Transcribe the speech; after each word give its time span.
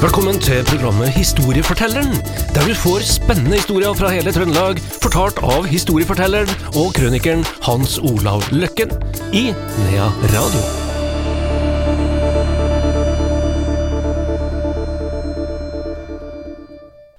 Velkommen 0.00 0.38
til 0.40 0.62
programmet 0.64 1.10
Historiefortelleren, 1.12 2.14
der 2.54 2.62
du 2.64 2.72
får 2.72 3.02
spennende 3.04 3.58
historier 3.58 3.92
fra 3.92 4.08
hele 4.08 4.32
Trøndelag, 4.32 4.78
fortalt 5.02 5.42
av 5.44 5.66
historiefortelleren 5.68 6.48
og 6.72 6.94
krønikeren 6.96 7.44
Hans 7.66 7.98
Olav 8.00 8.46
Løkken 8.48 8.94
i 9.36 9.50
Nea 9.52 10.08
Radio. 10.32 10.62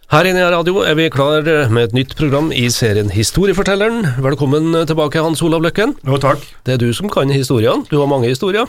Her 0.09 0.25
i 0.25 0.33
Nea 0.33 0.49
Radio 0.57 0.81
er 0.81 0.97
vi 0.97 1.11
klar 1.13 1.45
med 1.69 1.83
et 1.83 1.97
nytt 2.01 2.17
program 2.17 2.49
i 2.49 2.65
serien 2.73 3.13
Historiefortelleren. 3.13 4.07
Velkommen 4.25 4.73
tilbake, 4.89 5.21
Hans 5.21 5.45
Olav 5.45 5.61
Løkken. 5.69 5.99
Jo, 6.01 6.17
takk. 6.17 6.49
Det 6.65 6.79
er 6.79 6.81
du 6.81 6.89
som 6.97 7.13
kan 7.13 7.29
historiene. 7.29 7.85
Du 7.93 7.99
har 8.01 8.09
mange 8.09 8.33
historier. 8.33 8.65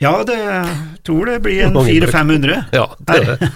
Ja, 0.00 0.12
det 0.24 0.38
tror 1.06 1.26
det 1.26 1.40
blir 1.42 1.64
en 1.66 1.74
400-500. 1.74 2.64
Ja, 2.76 2.84
det 2.98 3.16
er 3.18 3.30
det. 3.42 3.50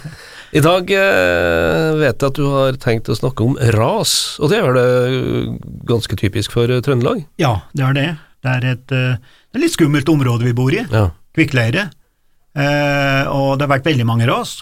I 0.53 0.61
dag 0.61 0.91
eh, 0.93 1.91
vet 1.97 2.19
jeg 2.21 2.29
at 2.29 2.37
du 2.37 2.45
har 2.53 2.77
tenkt 2.83 3.09
å 3.09 3.17
snakke 3.17 3.45
om 3.47 3.55
ras, 3.77 4.13
og 4.43 4.51
det 4.53 4.59
er 4.59 4.67
vel 4.67 4.81
eh, 4.83 5.55
ganske 5.89 6.19
typisk 6.21 6.53
for 6.53 6.69
eh, 6.69 6.83
Trøndelag? 6.85 7.23
Ja, 7.41 7.55
det 7.73 7.87
er 7.87 7.97
det. 7.97 8.07
Det 8.43 8.51
er 8.59 8.67
et, 8.75 8.85
det 8.91 9.55
er 9.57 9.63
litt 9.63 9.73
skummelt 9.77 10.11
område 10.13 10.45
vi 10.45 10.53
bor 10.59 10.75
i, 10.75 10.83
Ja. 10.93 11.07
kvikkleire, 11.33 11.87
eh, 12.59 13.23
og 13.31 13.55
det 13.57 13.65
har 13.69 13.73
vært 13.79 13.87
veldig 13.89 14.07
mange 14.11 14.27
ras. 14.29 14.59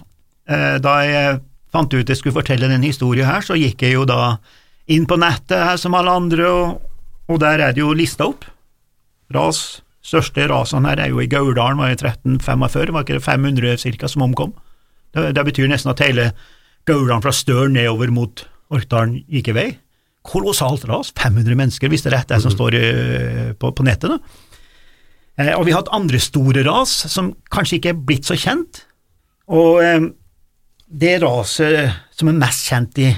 Eh, 0.46 0.76
da 0.84 0.94
jeg 1.08 1.40
fant 1.72 1.90
ut 1.96 2.06
jeg 2.12 2.18
skulle 2.20 2.36
fortelle 2.38 2.68
denne 2.70 2.86
historien 2.86 3.26
her, 3.26 3.40
så 3.42 3.56
gikk 3.58 3.82
jeg 3.88 3.96
jo 3.96 4.04
da 4.06 4.36
inn 4.90 5.06
på 5.10 5.18
nettet 5.18 5.58
her 5.72 5.80
som 5.80 5.94
alle 5.98 6.12
andre, 6.12 6.46
og, 6.50 6.78
og 7.30 7.40
der 7.42 7.66
er 7.66 7.74
det 7.74 7.82
jo 7.82 7.90
lista 7.96 8.28
opp. 8.30 8.44
Ras, 9.34 9.80
største 10.04 10.46
rasene 10.50 10.88
her 10.90 11.02
er 11.04 11.12
jo 11.12 11.20
i 11.20 11.28
Gauldalen, 11.30 11.80
var 11.80 11.92
i 11.92 11.98
1345, 11.98 12.94
var 12.94 13.04
ikke 13.04 13.18
det 13.18 13.26
500 13.26 13.82
cirka 13.82 14.08
som 14.08 14.24
omkom? 14.24 14.54
Det, 15.14 15.30
det 15.36 15.44
betyr 15.50 15.68
nesten 15.70 15.92
at 15.92 16.02
hele 16.04 16.30
Gauldalen 16.88 17.24
fra 17.24 17.34
Støren 17.34 17.76
nedover 17.76 18.12
mot 18.14 18.44
Orkdalen 18.70 19.18
gikk 19.28 19.50
i 19.50 19.56
vei. 19.56 19.68
Kolossalt 20.26 20.84
ras, 20.88 21.10
500 21.18 21.56
mennesker, 21.58 21.90
hvis 21.90 22.04
det 22.04 22.12
er 22.12 22.18
rett 22.20 22.30
det 22.30 22.38
som 22.44 22.52
står 22.54 22.76
eh, 22.78 23.50
på, 23.58 23.72
på 23.74 23.86
nettet. 23.86 24.14
da. 24.14 24.46
Eh, 25.40 25.52
og 25.56 25.64
vi 25.66 25.74
har 25.74 25.82
hatt 25.82 25.92
andre 25.96 26.20
store 26.22 26.64
ras 26.66 26.92
som 27.10 27.32
kanskje 27.52 27.80
ikke 27.80 27.92
er 27.94 28.04
blitt 28.06 28.28
så 28.28 28.36
kjent. 28.38 28.84
Og 29.50 29.82
eh, 29.82 30.06
det 30.90 31.16
raset 31.24 31.98
som 32.16 32.30
er 32.30 32.38
mest 32.38 32.68
kjent 32.70 33.00
i, 33.02 33.10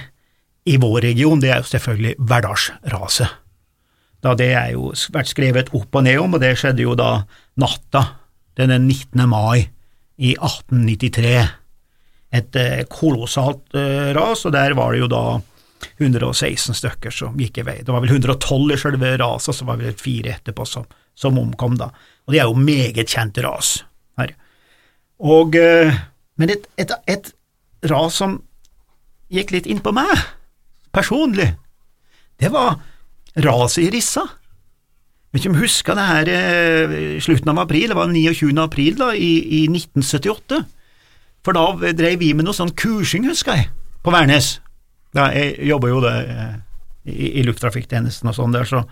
i 0.72 0.78
vår 0.80 1.02
region, 1.08 1.40
det 1.42 1.52
er 1.52 1.62
jo 1.62 1.70
selvfølgelig 1.72 2.16
Verdalsraset. 2.32 3.38
Da 4.22 4.34
det 4.38 4.52
er 4.54 4.72
jo 4.76 4.92
vært 5.14 5.32
skrevet 5.32 5.72
opp 5.74 5.98
og 5.98 6.04
ned 6.06 6.20
om, 6.22 6.36
og 6.36 6.42
det 6.42 6.54
skjedde 6.60 6.84
jo 6.84 6.94
da 6.98 7.24
natta 7.58 8.04
den 8.58 8.70
19. 8.86 9.24
mai 9.28 9.66
i 10.22 10.34
1893. 10.36 11.32
Et 12.32 12.58
eh, 12.60 12.84
kolossalt 12.88 13.74
eh, 13.76 14.12
ras, 14.16 14.44
og 14.46 14.54
der 14.54 14.76
var 14.78 14.94
det 14.94 15.02
jo 15.02 15.08
da 15.10 15.24
116 15.98 16.78
stykker 16.78 17.12
som 17.14 17.38
gikk 17.40 17.60
i 17.60 17.66
vei. 17.66 17.78
Det 17.82 17.92
var 17.92 18.04
vel 18.04 18.14
112 18.14 18.76
i 18.76 18.78
selve 18.80 19.16
raset, 19.20 19.58
så 19.58 19.66
var 19.68 19.80
det 19.80 19.98
fire 20.00 20.36
etterpå 20.36 20.66
som, 20.68 20.86
som 21.18 21.40
omkom, 21.40 21.76
da. 21.80 21.90
Og 22.26 22.34
det 22.34 22.40
er 22.40 22.48
jo 22.48 22.62
meget 22.62 23.10
kjent 23.10 23.42
ras 23.44 23.74
her. 24.20 24.36
Og, 25.22 25.58
eh, 25.58 25.90
men 26.38 26.54
et, 26.54 26.70
et, 26.80 26.94
et 27.10 27.34
ras 27.90 28.22
som 28.22 28.38
gikk 29.32 29.52
litt 29.54 29.68
inn 29.70 29.82
på 29.82 29.92
meg, 29.96 30.14
personlig, 30.94 31.50
det 32.40 32.50
var 32.52 32.78
raset 33.40 33.86
i 33.86 33.90
Rissa. 33.94 34.24
Vet 35.32 35.40
ikke 35.40 35.52
om 35.52 35.56
du 35.56 35.62
husker 35.64 35.96
det 35.96 36.08
her 36.08 36.30
eh, 36.32 37.20
slutten 37.24 37.52
av 37.54 37.62
april, 37.62 37.88
det 37.88 37.96
var 37.96 38.10
29. 38.12 38.52
april 38.60 38.98
da, 38.98 39.12
i, 39.16 39.32
i 39.40 39.64
1978. 39.70 40.60
For 41.42 41.56
da 41.56 41.92
drev 41.96 42.20
vi 42.20 42.34
med 42.36 42.46
noe 42.46 42.56
sånn 42.56 42.74
kursing, 42.78 43.24
husker 43.30 43.56
jeg, 43.56 43.70
på 44.04 44.12
Værnes. 44.14 44.58
Ja, 45.16 45.30
jeg 45.34 45.56
jobber 45.68 45.92
jo 45.92 46.02
det 46.04 46.12
eh, 46.34 46.52
i, 47.08 47.32
i 47.40 47.46
lufttrafikktjenesten 47.46 48.30
og 48.30 48.36
sånn 48.36 48.54
der, 48.54 48.68
så, 48.68 48.84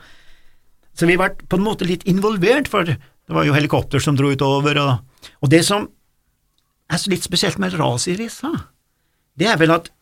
så 0.97 1.09
vi 1.09 1.19
ble 1.21 1.31
på 1.45 1.61
en 1.61 1.67
måte 1.67 1.89
litt 1.89 2.07
involvert, 2.11 2.69
for 2.73 2.89
det 2.89 3.37
var 3.37 3.47
jo 3.47 3.55
helikopter 3.55 4.03
som 4.03 4.17
dro 4.19 4.33
utover, 4.33 4.81
og, 4.81 5.31
og 5.45 5.53
det 5.53 5.63
som 5.69 5.87
er 6.91 7.05
litt 7.13 7.25
spesielt 7.25 7.61
med 7.63 7.77
raset 7.79 8.15
i 8.15 8.19
Rissa, 8.25 8.51
det 9.39 9.47
er 9.49 9.61
vel 9.61 9.77
at 9.77 9.93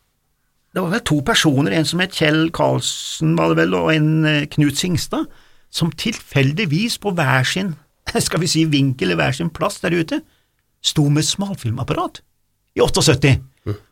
det 0.74 0.84
var 0.84 0.92
vel 0.92 1.04
to 1.08 1.20
personer, 1.24 1.72
en 1.72 1.86
som 1.88 2.00
het 2.02 2.16
Kjell 2.16 2.48
Karlsen, 2.54 3.36
var 3.38 3.52
det 3.52 3.62
vel, 3.62 3.76
og 3.78 3.92
en 3.94 4.10
eh, 4.28 4.46
Knut 4.52 4.78
Singstad, 4.78 5.28
som 5.74 5.92
tilfeldigvis 5.92 6.98
på 7.02 7.12
hver 7.16 7.46
sin, 7.48 7.74
skal 8.26 8.42
vi 8.44 8.50
si 8.50 8.64
vinkel, 8.68 9.10
eller 9.10 9.22
hver 9.22 9.38
sin 9.38 9.52
plass 9.54 9.80
der 9.84 9.96
ute, 9.96 10.20
sto 10.84 11.08
med 11.10 11.26
smalfilmapparat 11.26 12.20
i 12.76 12.84
78. 12.84 13.38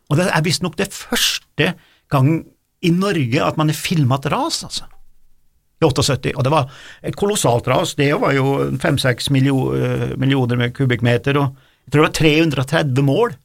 Og 0.07 0.19
det 0.19 0.29
er 0.31 0.45
visstnok 0.45 0.77
det 0.79 0.87
første 0.93 1.73
gang 2.11 2.29
i 2.85 2.91
Norge 2.93 3.41
at 3.43 3.57
man 3.59 3.71
har 3.71 3.77
filma 3.77 4.19
et 4.21 4.29
ras, 4.31 4.61
altså. 4.63 4.87
I 5.77 5.85
78. 5.85 6.31
Og 6.33 6.45
det 6.45 6.53
var 6.53 6.71
et 7.05 7.17
kolossalt 7.19 7.67
ras. 7.69 7.93
Det 7.99 8.09
var 8.17 8.33
jo 8.33 8.55
fem-seks 8.81 9.29
millioner 9.29 10.57
med 10.57 10.73
kubikkmeter, 10.73 11.37
og 11.37 11.57
jeg 11.85 11.93
tror 11.93 12.01
det 12.01 12.07
var 12.07 12.17
330 12.17 13.05
mål. 13.05 13.35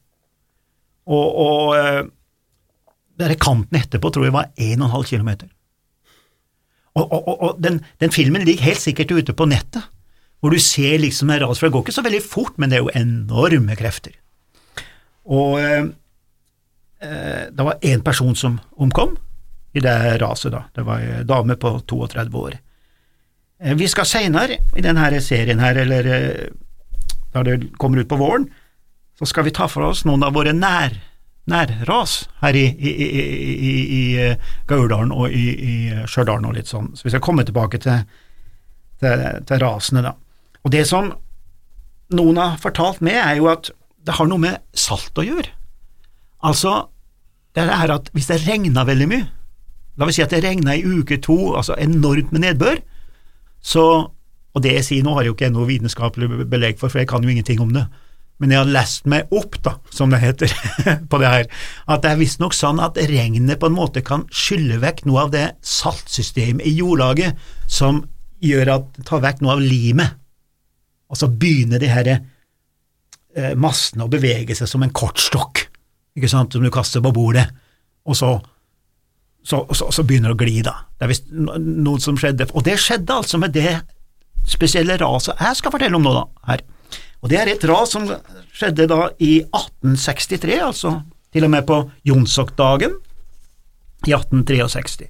Og, 1.03 1.27
og 1.43 2.09
denne 3.19 3.37
kanten 3.39 3.77
etterpå 3.79 4.11
tror 4.13 4.27
jeg 4.27 4.35
var 4.35 4.51
1,5 4.57 5.05
km. 5.09 5.31
Og, 6.93 7.05
og, 7.05 7.19
og, 7.27 7.35
og 7.41 7.61
den, 7.63 7.81
den 8.01 8.13
filmen 8.13 8.45
ligger 8.45 8.69
helt 8.69 8.81
sikkert 8.81 9.11
ute 9.11 9.33
på 9.33 9.47
nettet, 9.49 9.85
hvor 10.43 10.53
du 10.53 10.59
ser 10.59 10.99
liksom 10.99 11.31
en 11.31 11.39
ras, 11.41 11.59
for 11.59 11.69
det 11.69 11.75
går 11.75 11.85
ikke 11.85 11.95
så 11.95 12.05
veldig 12.05 12.23
fort, 12.25 12.57
men 12.59 12.69
det 12.69 12.77
er 12.77 12.83
jo 12.83 12.95
enorme 12.99 13.77
krefter. 13.79 14.17
Og 15.23 15.55
eh, 15.61 15.85
eh, 16.99 17.45
det 17.49 17.65
var 17.65 17.79
én 17.79 18.03
person 18.03 18.35
som 18.35 18.59
omkom 18.75 19.15
i 19.73 19.81
det 19.81 19.95
raset, 20.21 20.51
da. 20.53 20.65
Det 20.75 20.83
var 20.85 21.01
ei 21.01 21.23
dame 21.25 21.55
på 21.57 21.77
32 21.89 22.41
år. 22.43 22.59
Eh, 23.63 23.77
vi 23.79 23.87
skal 23.87 24.09
seinere 24.09 24.59
i 24.75 24.83
denne 24.83 25.21
serien 25.23 25.63
her, 25.63 25.79
eller 25.85 26.11
eh, 26.11 26.51
da 27.33 27.45
det 27.47 27.71
kommer 27.79 28.03
ut 28.03 28.11
på 28.11 28.19
våren, 28.19 28.49
så 29.17 29.25
skal 29.29 29.47
vi 29.47 29.55
ta 29.55 29.69
for 29.71 29.87
oss 29.89 30.03
noen 30.05 30.25
av 30.25 30.35
våre 30.35 30.53
nær, 30.53 30.99
nærras 31.49 32.29
her 32.39 32.55
i, 32.55 32.65
i, 32.71 32.91
i, 32.91 33.73
i, 33.83 34.03
eh, 34.21 34.51
Gauldalen 34.69 35.11
og 35.11 35.33
i, 35.33 35.47
i 35.51 35.73
Stjørdal 36.07 36.45
og 36.47 36.55
litt 36.55 36.71
sånn. 36.71 36.93
Så 36.95 37.07
vi 37.07 37.13
skal 37.13 37.23
komme 37.23 37.43
tilbake 37.47 37.81
til, 37.83 38.05
til, 39.03 39.25
til 39.47 39.63
rasene, 39.63 40.05
da. 40.05 40.15
Og 40.63 40.71
det 40.71 40.85
som 40.87 41.11
noen 42.13 42.39
har 42.39 42.59
fortalt 42.61 43.03
meg, 43.03 43.19
er 43.19 43.39
jo 43.41 43.49
at 43.51 43.71
det 44.03 44.15
har 44.17 44.27
noe 44.29 44.41
med 44.41 44.59
salt 44.77 45.17
å 45.19 45.25
gjøre. 45.25 45.51
Altså, 46.43 46.87
det 47.55 47.65
er 47.71 47.93
at 47.93 48.09
hvis 48.15 48.29
det 48.31 48.41
regner 48.47 48.87
veldig 48.87 49.09
mye, 49.11 49.27
la 49.99 50.07
oss 50.09 50.17
si 50.17 50.23
at 50.25 50.33
det 50.33 50.41
regner 50.43 50.79
i 50.79 50.83
uke 50.83 51.19
to, 51.21 51.53
altså 51.57 51.77
enormt 51.79 52.31
med 52.33 52.43
nedbør, 52.43 52.81
så, 53.63 53.83
og 54.53 54.63
det 54.63 54.73
jeg 54.79 54.87
sier 54.87 55.05
nå 55.05 55.13
har 55.15 55.23
jeg 55.23 55.31
jo 55.31 55.37
ikke 55.37 55.51
noe 55.53 55.69
vitenskapelig 55.69 56.47
belegg 56.51 56.79
for, 56.81 56.91
for 56.91 57.03
jeg 57.03 57.09
kan 57.11 57.23
jo 57.23 57.31
ingenting 57.31 57.61
om 57.63 57.71
det, 57.75 57.85
men 58.43 58.51
jeg 58.51 58.59
har 58.59 58.71
lest 58.75 59.05
meg 59.07 59.31
opp, 59.31 59.55
da, 59.63 59.77
som 59.87 60.11
det 60.11 60.19
heter, 60.19 60.51
på 61.09 61.19
det 61.21 61.29
her, 61.31 61.45
at 61.87 62.01
det 62.03 62.09
er 62.11 62.19
visstnok 62.19 62.55
sånn 62.57 62.81
at 62.83 62.99
regnet 63.07 63.55
på 63.61 63.69
en 63.69 63.77
måte 63.77 64.03
kan 64.03 64.25
skylle 64.35 64.81
vekk 64.83 65.05
noe 65.07 65.21
av 65.21 65.31
det 65.31 65.45
saltsystemet 65.63 66.67
i 66.67 66.73
jordlaget 66.75 67.39
som 67.71 68.01
gjør 68.43 68.73
at 68.73 68.99
tar 69.07 69.23
vekk 69.23 69.39
noe 69.45 69.55
av 69.55 69.63
limet, 69.63 70.19
og 71.07 71.19
så 71.21 71.29
begynner 71.31 71.79
de 71.79 71.91
her 71.93 72.09
eh, 72.11 73.53
massene 73.55 74.03
å 74.03 74.11
bevege 74.11 74.57
seg 74.59 74.67
som 74.67 74.83
en 74.83 74.91
kortstokk, 74.91 75.63
ikke 76.19 76.31
sant, 76.31 76.51
som 76.51 76.67
du 76.67 76.73
kaster 76.73 77.03
på 77.05 77.13
bordet, 77.15 77.47
og 78.03 78.19
så, 78.19 78.33
så, 79.39 79.63
så, 79.71 79.87
så 79.87 80.03
begynner 80.03 80.33
det 80.33 80.35
å 80.35 80.43
gli, 80.43 80.59
da. 80.67 80.75
Det 80.99 81.07
er 81.07 81.13
visst 81.15 81.31
noe 81.31 82.03
som 82.03 82.19
skjedde, 82.19 82.51
og 82.51 82.67
det 82.67 82.75
skjedde 82.83 83.21
altså 83.23 83.39
med 83.39 83.55
det 83.55 83.77
spesielle 84.51 84.99
raset 84.99 85.39
jeg 85.39 85.55
skal 85.55 85.71
fortelle 85.71 85.95
om 85.95 86.03
nå, 86.03 86.11
da, 86.19 86.27
her. 86.51 86.67
Og 87.23 87.31
det 87.31 87.39
er 87.39 87.53
et 87.53 87.65
ras 87.69 87.93
som 87.95 88.05
skjedde 88.51 88.89
da 88.91 89.07
i 89.23 89.37
1863, 89.47 90.59
altså 90.59 90.97
til 91.33 91.47
og 91.47 91.51
med 91.53 91.65
på 91.65 91.79
Jonsokdagen 92.05 92.97
i 94.03 94.11
1863. 94.11 95.07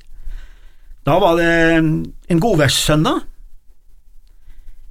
Da 1.04 1.18
var 1.20 1.40
det 1.42 1.54
en 1.82 2.42
godværssøndag, 2.42 3.24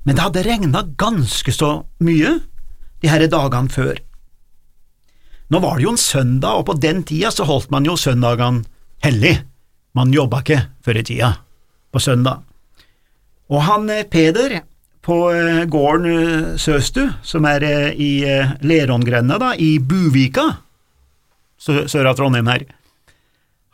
men 0.03 0.19
det 0.19 0.25
hadde 0.25 0.43
regna 0.45 0.83
ganske 0.99 1.55
så 1.55 1.71
mye 2.03 2.41
de 3.03 3.11
her 3.11 3.23
dagene 3.31 3.71
før. 3.71 4.01
Nå 5.53 5.61
var 5.63 5.79
det 5.79 5.87
jo 5.87 5.95
en 5.95 6.01
søndag, 6.01 6.59
og 6.59 6.67
på 6.67 6.79
den 6.81 7.03
tida 7.07 7.31
så 7.31 7.47
holdt 7.47 7.71
man 7.71 7.87
jo 7.87 7.95
søndagene 7.97 8.65
hellig. 9.05 9.37
Man 9.95 10.15
jobba 10.15 10.41
ikke 10.43 10.59
før 10.83 10.99
i 10.99 11.07
tida 11.07 11.33
på 11.93 12.01
søndag. 12.01 12.43
Og 13.53 13.61
han 13.67 13.91
eh, 13.93 14.07
Peder 14.09 14.63
på 15.03 15.17
eh, 15.35 15.65
gården 15.71 16.07
eh, 16.11 16.51
Søstu, 16.63 17.09
som 17.27 17.47
er 17.51 17.65
eh, 17.67 17.89
i 17.99 18.11
Lerongrenda, 18.63 19.39
da, 19.43 19.53
i 19.59 19.77
Buvika, 19.83 20.45
sø- 21.59 21.89
sør 21.91 22.11
av 22.13 22.19
Trondheim 22.21 22.51
her, 22.53 22.67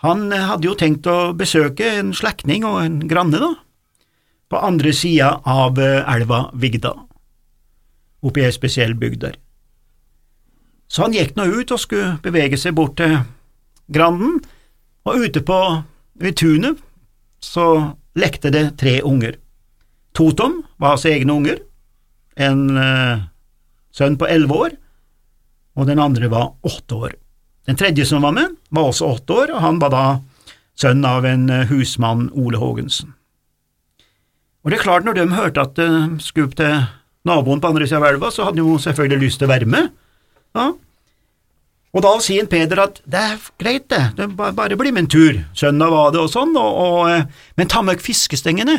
han 0.05 0.29
hadde 0.31 0.69
jo 0.69 0.77
tenkt 0.79 1.09
å 1.11 1.33
besøke 1.35 1.89
en 1.99 2.13
slektning 2.15 2.65
og 2.65 2.79
en 2.85 3.01
granne, 3.11 3.41
da, 3.43 3.51
på 4.49 4.61
andre 4.65 4.93
sida 4.97 5.35
av 5.45 5.77
elva 5.83 6.45
Vigda, 6.57 6.95
oppi 8.25 8.45
ei 8.47 8.53
spesiell 8.55 8.95
bygd 8.99 9.25
der. 9.27 9.35
Så 10.89 11.03
han 11.05 11.13
gikk 11.13 11.35
nå 11.37 11.45
ut 11.51 11.75
og 11.75 11.83
skulle 11.83 12.15
bevege 12.25 12.57
seg 12.57 12.73
bort 12.79 12.95
til 12.97 13.19
Granden, 13.93 14.39
og 15.05 15.21
ute 15.27 15.43
på 15.45 15.59
ved 16.23 16.39
tunet 16.41 16.79
så 17.45 17.67
lekte 18.19 18.51
det 18.55 18.65
tre 18.81 18.99
unger. 19.07 19.37
Totom 20.17 20.63
var 20.79 20.95
hans 20.95 21.07
egne 21.09 21.35
unger, 21.35 21.61
en 22.39 22.65
uh, 22.79 23.27
sønn 23.95 24.19
på 24.19 24.29
elleve 24.31 24.59
år, 24.67 24.77
og 25.79 25.87
den 25.91 26.03
andre 26.03 26.31
var 26.31 26.53
åtte 26.67 26.99
år. 26.99 27.15
Den 27.69 27.79
tredje 27.79 28.07
som 28.09 28.25
var 28.25 28.35
med, 28.35 28.57
var 28.71 28.91
også 28.91 29.13
åtte 29.19 29.35
år, 29.35 29.55
og 29.55 29.63
han 29.63 29.81
var 29.83 29.95
da 29.95 30.05
sønn 30.79 31.05
av 31.07 31.27
en 31.29 31.49
uh, 31.51 31.67
husmann, 31.71 32.29
Ole 32.39 32.61
Haagensen. 32.63 33.15
Og 34.65 34.73
det 34.73 34.79
er 34.79 34.87
klart, 34.87 35.07
når 35.07 35.19
de 35.19 35.31
hørte 35.35 35.65
at 35.67 35.79
det 35.79 35.89
uh, 35.89 36.19
skulle 36.23 36.55
til 36.59 36.85
naboen 37.29 37.63
på 37.63 37.73
andre 37.73 37.87
siden 37.87 38.03
av 38.03 38.13
elva, 38.13 38.31
så 38.33 38.47
hadde 38.47 38.61
de 38.61 38.67
jo 38.67 38.79
selvfølgelig 38.83 39.27
lyst 39.27 39.43
til 39.43 39.49
å 39.49 39.55
være 39.55 39.69
med. 39.71 39.91
Ja. 40.57 40.71
Og 41.97 42.05
da 42.05 42.13
sier 42.23 42.47
Peder 42.51 42.83
at 42.83 43.01
det 43.09 43.21
er 43.33 43.47
greit, 43.61 43.89
det, 43.91 44.03
det 44.19 44.29
bare 44.37 44.77
bli 44.79 44.93
med 44.93 45.07
en 45.07 45.11
tur, 45.13 45.41
søndag 45.57 45.93
var 45.93 46.13
det 46.15 46.21
og 46.21 46.31
sånn, 46.33 46.53
og, 46.61 46.81
og, 46.85 46.99
eh, 47.11 47.47
men 47.57 47.71
ta 47.71 47.81
med 47.85 48.03
fiskestengene. 48.05 48.77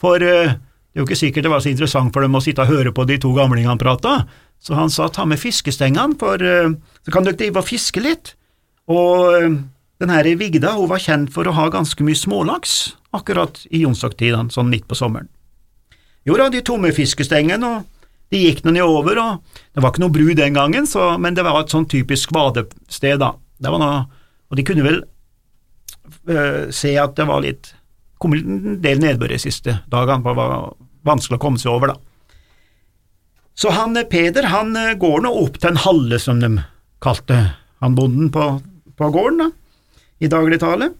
For 0.00 0.22
uh, 0.22 0.54
det 0.54 0.98
er 0.98 1.02
jo 1.02 1.06
ikke 1.06 1.20
sikkert 1.20 1.46
det 1.46 1.52
var 1.52 1.62
så 1.64 1.70
interessant 1.70 2.14
for 2.14 2.24
dem 2.24 2.38
å 2.38 2.42
sitte 2.44 2.64
og 2.64 2.72
høre 2.72 2.92
på 2.94 3.06
de 3.08 3.18
to 3.22 3.32
gamlingene 3.36 3.78
prate, 3.80 4.14
så 4.60 4.76
han 4.76 4.92
sa 4.92 5.08
ta 5.12 5.26
med 5.28 5.40
fiskestengene, 5.40 6.16
for 6.20 6.40
uh, 6.40 6.72
så 7.04 7.14
kan 7.14 7.26
dere 7.26 7.38
drive 7.38 7.62
og 7.62 7.68
fiske 7.68 8.02
litt. 8.02 8.34
Og 8.90 9.28
uh, 9.36 9.60
den 10.00 10.14
her 10.14 10.30
Vigda 10.40 10.74
hun 10.78 10.90
var 10.90 11.02
kjent 11.04 11.32
for 11.34 11.48
å 11.48 11.54
ha 11.56 11.68
ganske 11.72 12.04
mye 12.06 12.18
smålaks 12.18 12.96
akkurat 13.16 13.58
i 13.70 13.82
jonsdagstidene, 13.84 14.52
sånn 14.54 14.70
midt 14.72 14.86
på 14.88 14.98
sommeren. 14.98 15.28
Jo 16.28 16.36
da, 16.38 16.50
de 16.52 16.62
tomme 16.64 16.92
fiskestengene, 16.94 17.66
og 17.66 18.00
de 18.30 18.42
gikk 18.44 18.62
nå 18.64 18.74
nedover, 18.76 19.18
og 19.18 19.60
det 19.74 19.82
var 19.82 19.92
ikke 19.92 20.04
noe 20.04 20.14
bru 20.14 20.28
den 20.38 20.56
gangen, 20.56 20.86
så, 20.86 21.14
men 21.18 21.36
det 21.36 21.44
var 21.46 21.58
et 21.62 21.72
sånn 21.72 21.88
typisk 21.90 22.32
vadested, 22.36 23.18
da. 23.22 23.34
Noe, 23.60 23.90
og 24.48 24.56
de 24.56 24.64
kunne 24.64 24.84
vel 24.86 25.02
øh, 26.30 26.70
se 26.72 26.94
at 27.00 27.16
det 27.18 27.26
var 27.28 27.42
litt 27.44 27.74
kom 28.20 28.36
en 28.36 28.78
del 28.82 29.00
nedbør 29.00 29.32
de 29.32 29.40
siste 29.40 29.80
dagene, 29.90 30.22
det 30.24 30.36
var 30.36 30.72
vanskelig 31.08 31.38
å 31.38 31.42
komme 31.42 31.60
seg 31.60 31.72
over, 31.72 31.94
da. 31.94 31.96
Så 33.60 33.72
han 33.76 33.96
eh, 33.96 34.08
Peder 34.08 34.50
han 34.52 34.74
eh, 34.76 34.96
går 35.00 35.24
nå 35.24 35.32
opp 35.42 35.58
til 35.60 35.72
en 35.72 35.82
halle, 35.84 36.20
som 36.22 36.40
de 36.42 36.52
kalte 37.02 37.40
han 37.80 37.96
bonden 37.96 38.28
på, 38.32 38.52
på 38.96 39.10
gården, 39.14 39.46
da, 39.46 40.04
i 40.20 40.28
dagligtale, 40.28 40.92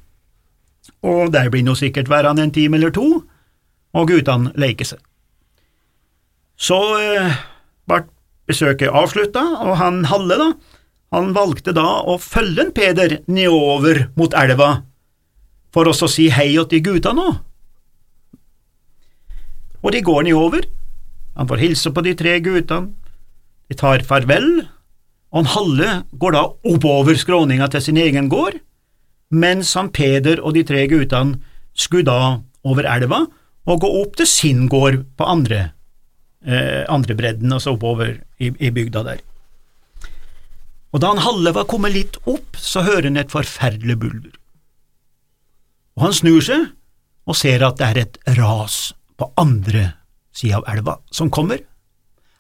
og 1.05 1.33
der 1.35 1.51
blir 1.53 1.65
nå 1.67 1.77
sikkert 1.77 2.09
værende 2.09 2.47
en 2.47 2.55
time 2.55 2.81
eller 2.81 2.93
to, 2.97 3.07
og 3.91 4.09
guttene 4.09 4.53
leker 4.61 4.95
seg. 4.95 5.01
Så 6.61 6.79
eh, 7.01 7.41
ble 7.89 8.05
besøket 8.51 8.93
avslutta, 8.97 9.43
og 9.65 9.77
han 9.81 10.05
Halle, 10.11 10.37
da, 10.41 10.51
han 11.15 11.33
valgte 11.37 11.75
da 11.77 12.01
å 12.07 12.17
følge 12.23 12.67
en 12.67 12.73
Peder 12.75 13.19
nedover 13.31 14.07
mot 14.19 14.35
elva 14.37 14.71
for 15.75 15.89
oss 15.91 16.03
å 16.03 16.11
si 16.11 16.29
hei 16.35 16.53
til 16.55 16.69
de 16.71 16.83
gutta 16.85 17.15
nå. 17.17 17.29
Og 19.81 19.95
de 19.95 20.03
går 20.05 20.27
nedover, 20.27 20.67
han 21.37 21.49
får 21.49 21.63
hilse 21.63 21.93
på 21.95 22.05
de 22.05 22.15
tre 22.19 22.37
gutta, 22.45 22.83
de 23.71 23.79
tar 23.79 24.05
farvel, 24.05 24.67
og 25.31 25.39
han 25.39 25.53
Halle 25.55 25.91
går 26.21 26.35
da 26.35 26.45
oppover 26.75 27.17
skråninga 27.17 27.71
til 27.71 27.85
sin 27.87 28.01
egen 28.01 28.29
gård, 28.29 28.59
mens 29.31 29.73
han 29.79 29.93
Peder 29.95 30.43
og 30.43 30.57
de 30.59 30.67
tre 30.67 30.85
gutta 30.91 31.23
skulle 31.73 32.09
da 32.11 32.41
over 32.67 32.85
elva 32.85 33.25
og 33.71 33.85
gå 33.85 33.91
opp 34.03 34.19
til 34.19 34.29
sin 34.29 34.67
gård 34.69 35.05
på 35.17 35.29
andre 35.29 35.71
eh, 36.47 36.85
andre 36.89 37.15
bredden, 37.15 37.53
altså 37.53 37.77
oppover 37.77 38.19
i, 38.39 38.51
i, 38.51 38.71
bygda 38.71 39.05
der. 39.07 39.23
Og 40.91 41.03
da 41.03 41.13
han 41.13 41.23
Halle 41.23 41.55
var 41.55 41.69
kommet 41.71 41.95
litt 41.95 42.19
opp, 42.27 42.59
så 42.59 42.83
hører 42.87 43.11
han 43.11 43.21
et 43.21 43.33
forferdelig 43.33 43.99
bulder. 44.01 44.35
Og 46.01 46.07
han 46.07 46.15
snur 46.17 46.41
seg 46.41 46.63
og 47.29 47.37
ser 47.37 47.61
at 47.67 47.77
det 47.77 47.89
er 47.91 47.99
et 48.01 48.15
ras 48.39 48.95
på 49.21 49.27
andre 49.37 49.91
sida 50.33 50.63
av 50.63 50.69
elva 50.73 50.95
som 51.13 51.29
kommer. 51.29 51.61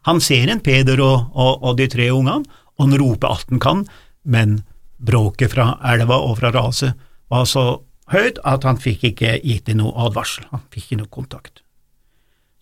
Han 0.09 0.23
ser 0.25 0.49
en 0.49 0.63
Peder 0.65 1.03
og, 1.05 1.29
og, 1.37 1.61
og 1.61 1.77
de 1.77 1.85
tre 1.93 2.07
ungene, 2.09 2.49
og 2.81 2.87
han 2.87 2.97
roper 3.03 3.29
alt 3.29 3.51
han 3.53 3.61
kan, 3.61 3.83
men 4.25 4.63
bråket 4.97 5.53
fra 5.53 5.75
elva 5.93 6.17
og 6.25 6.39
fra 6.39 6.55
raset 6.57 6.97
var 7.29 7.45
så 7.45 7.83
høyt 8.15 8.41
at 8.49 8.65
han 8.65 8.81
fikk 8.81 9.05
ikke 9.11 9.35
gitt 9.45 9.69
dem 9.69 9.83
noe 9.83 9.93
advarsel, 10.07 10.49
han 10.49 10.65
fikk 10.73 10.87
ikke 10.87 11.01
noe 11.03 11.13
kontakt. 11.13 11.61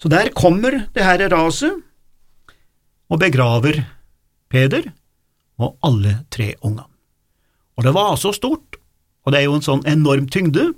Så 0.03 0.11
der 0.11 0.33
kommer 0.35 0.81
det 0.95 1.07
her 1.07 1.23
raset 1.31 1.79
og 3.09 3.23
begraver 3.23 3.85
Peder 4.51 4.91
og 5.63 5.79
alle 5.87 6.25
tre 6.35 6.57
ungene. 6.59 6.91
Og 7.79 7.87
det 7.87 7.95
var 7.95 8.19
så 8.19 8.35
stort, 8.35 8.75
og 9.23 9.31
det 9.31 9.45
er 9.45 9.47
jo 9.47 9.55
en 9.61 9.63
sånn 9.63 9.87
enorm 9.87 10.27
tyngde, 10.27 10.73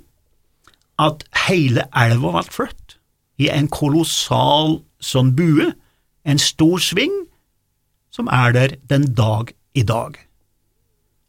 at 1.01 1.25
hele 1.47 1.87
elva 1.97 2.35
ble 2.37 2.45
flyttet 2.53 2.97
i 3.41 3.49
en 3.49 3.67
kolossal 3.73 4.81
sånn 5.01 5.31
bue, 5.37 5.71
en 6.29 6.41
stor 6.41 6.81
sving, 6.83 7.13
som 8.13 8.29
er 8.29 8.53
der 8.53 8.75
den 8.91 9.07
dag 9.17 9.53
i 9.73 9.83
dag. 9.87 10.19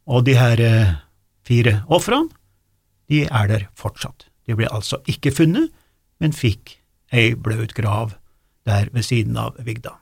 Og 0.05 0.25
de 0.27 0.35
her 0.37 0.61
eh, 0.61 0.93
fire 1.47 1.79
ofrene, 1.87 2.29
de 3.09 3.23
er 3.25 3.49
der 3.49 3.67
fortsatt. 3.79 4.27
De 4.45 4.55
ble 4.59 4.67
altså 4.69 4.99
ikke 5.09 5.33
funnet, 5.33 5.71
men 6.21 6.35
fikk 6.35 6.77
ei 7.13 7.33
blaut 7.33 7.73
grav 7.77 8.15
der 8.67 8.91
ved 8.93 9.07
siden 9.07 9.37
av 9.39 9.57
Vigda. 9.63 9.95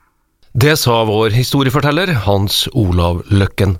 Det 0.52 0.74
sa 0.76 1.02
vår 1.08 1.32
historieforteller 1.32 2.12
Hans 2.26 2.66
Olav 2.76 3.22
Løkken. 3.32 3.78